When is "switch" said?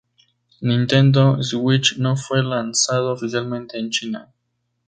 1.43-1.95